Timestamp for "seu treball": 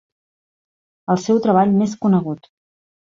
1.25-1.75